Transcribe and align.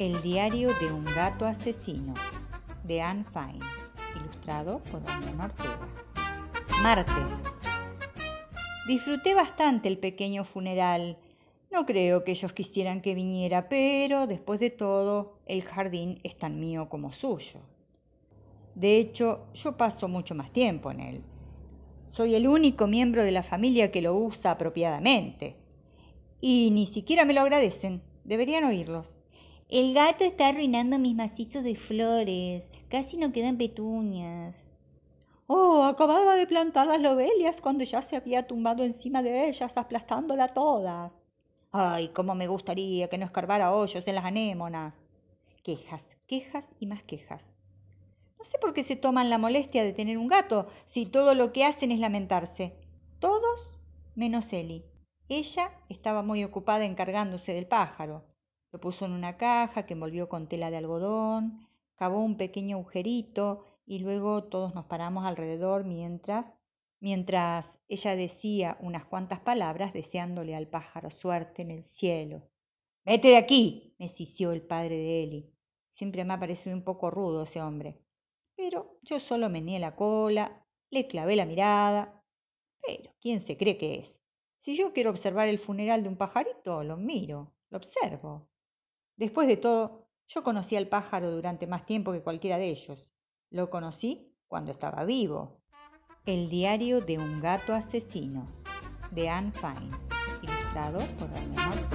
El 0.00 0.20
diario 0.22 0.74
de 0.80 0.92
un 0.92 1.04
gato 1.04 1.46
asesino 1.46 2.14
de 2.82 3.00
Anne 3.00 3.24
Fine, 3.32 3.64
ilustrado 4.16 4.80
por 4.90 5.04
Damián 5.04 5.40
Ortega. 5.40 5.88
Martes. 6.82 7.44
Disfruté 8.88 9.34
bastante 9.34 9.86
el 9.86 9.98
pequeño 9.98 10.42
funeral. 10.42 11.16
No 11.70 11.86
creo 11.86 12.24
que 12.24 12.32
ellos 12.32 12.52
quisieran 12.52 13.02
que 13.02 13.14
viniera, 13.14 13.68
pero 13.68 14.26
después 14.26 14.58
de 14.58 14.70
todo, 14.70 15.38
el 15.46 15.62
jardín 15.62 16.18
es 16.24 16.36
tan 16.36 16.58
mío 16.58 16.88
como 16.88 17.12
suyo. 17.12 17.60
De 18.74 18.96
hecho, 18.96 19.46
yo 19.54 19.76
paso 19.76 20.08
mucho 20.08 20.34
más 20.34 20.52
tiempo 20.52 20.90
en 20.90 20.98
él. 20.98 21.22
Soy 22.08 22.34
el 22.34 22.48
único 22.48 22.88
miembro 22.88 23.22
de 23.22 23.30
la 23.30 23.44
familia 23.44 23.92
que 23.92 24.02
lo 24.02 24.16
usa 24.16 24.50
apropiadamente. 24.50 25.54
Y 26.40 26.72
ni 26.72 26.86
siquiera 26.86 27.24
me 27.24 27.32
lo 27.32 27.42
agradecen. 27.42 28.02
Deberían 28.24 28.64
oírlos. 28.64 29.13
El 29.68 29.94
gato 29.94 30.24
está 30.24 30.48
arruinando 30.48 30.98
mis 30.98 31.14
macizos 31.14 31.64
de 31.64 31.74
flores. 31.74 32.70
Casi 32.90 33.16
no 33.16 33.32
quedan 33.32 33.56
petuñas. 33.56 34.54
Oh, 35.46 35.84
acababa 35.84 36.36
de 36.36 36.46
plantar 36.46 36.86
las 36.86 37.00
lobelias 37.00 37.60
cuando 37.62 37.82
ya 37.84 38.02
se 38.02 38.16
había 38.16 38.46
tumbado 38.46 38.84
encima 38.84 39.22
de 39.22 39.48
ellas, 39.48 39.76
aplastándolas 39.76 40.52
todas. 40.52 41.14
Ay, 41.72 42.08
cómo 42.08 42.34
me 42.34 42.46
gustaría 42.46 43.08
que 43.08 43.18
no 43.18 43.24
escarbara 43.24 43.74
hoyos 43.74 44.06
en 44.06 44.14
las 44.14 44.24
anémonas. 44.26 45.00
Quejas, 45.62 46.16
quejas 46.26 46.72
y 46.78 46.86
más 46.86 47.02
quejas. 47.02 47.50
No 48.38 48.44
sé 48.44 48.58
por 48.58 48.74
qué 48.74 48.84
se 48.84 48.96
toman 48.96 49.30
la 49.30 49.38
molestia 49.38 49.82
de 49.82 49.94
tener 49.94 50.18
un 50.18 50.28
gato 50.28 50.66
si 50.84 51.06
todo 51.06 51.34
lo 51.34 51.52
que 51.52 51.64
hacen 51.64 51.90
es 51.90 52.00
lamentarse. 52.00 52.76
Todos 53.18 53.74
menos 54.14 54.52
Eli. 54.52 54.84
Ella 55.30 55.72
estaba 55.88 56.22
muy 56.22 56.44
ocupada 56.44 56.84
encargándose 56.84 57.54
del 57.54 57.66
pájaro. 57.66 58.33
Lo 58.74 58.80
puso 58.80 59.04
en 59.04 59.12
una 59.12 59.36
caja 59.36 59.86
que 59.86 59.94
envolvió 59.94 60.28
con 60.28 60.48
tela 60.48 60.68
de 60.68 60.78
algodón, 60.78 61.64
cavó 61.94 62.18
un 62.18 62.36
pequeño 62.36 62.76
agujerito 62.76 63.64
y 63.86 64.00
luego 64.00 64.42
todos 64.42 64.74
nos 64.74 64.86
paramos 64.86 65.24
alrededor 65.26 65.84
mientras 65.84 66.56
mientras 66.98 67.78
ella 67.86 68.16
decía 68.16 68.76
unas 68.80 69.04
cuantas 69.04 69.38
palabras 69.38 69.92
deseándole 69.92 70.56
al 70.56 70.66
pájaro 70.66 71.12
suerte 71.12 71.62
en 71.62 71.70
el 71.70 71.84
cielo. 71.84 72.50
Vete 73.04 73.28
de 73.28 73.36
aquí, 73.36 73.94
me 74.00 74.08
sisió 74.08 74.50
el 74.50 74.62
padre 74.62 74.96
de 74.96 75.22
Eli. 75.22 75.54
Siempre 75.90 76.24
me 76.24 76.34
ha 76.34 76.40
parecido 76.40 76.74
un 76.74 76.82
poco 76.82 77.12
rudo 77.12 77.44
ese 77.44 77.62
hombre. 77.62 78.02
Pero 78.56 78.98
yo 79.02 79.20
solo 79.20 79.48
meneé 79.48 79.78
la 79.78 79.94
cola, 79.94 80.66
le 80.90 81.06
clavé 81.06 81.36
la 81.36 81.46
mirada. 81.46 82.24
Pero, 82.84 83.14
¿quién 83.20 83.40
se 83.40 83.56
cree 83.56 83.78
que 83.78 84.00
es? 84.00 84.20
Si 84.58 84.76
yo 84.76 84.92
quiero 84.92 85.10
observar 85.10 85.46
el 85.46 85.60
funeral 85.60 86.02
de 86.02 86.08
un 86.08 86.16
pajarito, 86.16 86.82
lo 86.82 86.96
miro, 86.96 87.54
lo 87.70 87.78
observo. 87.78 88.48
Después 89.16 89.46
de 89.46 89.56
todo, 89.56 89.98
yo 90.26 90.42
conocí 90.42 90.76
al 90.76 90.88
pájaro 90.88 91.30
durante 91.30 91.66
más 91.66 91.86
tiempo 91.86 92.12
que 92.12 92.22
cualquiera 92.22 92.58
de 92.58 92.68
ellos. 92.70 93.06
Lo 93.50 93.70
conocí 93.70 94.34
cuando 94.48 94.72
estaba 94.72 95.04
vivo. 95.04 95.54
El 96.26 96.48
diario 96.48 97.00
de 97.00 97.18
un 97.18 97.40
gato 97.40 97.74
asesino, 97.74 98.48
de 99.10 99.28
Anne 99.28 99.52
Fine, 99.52 99.96
ilustrado 100.42 100.98
por 101.18 101.30
Daniel 101.32 101.93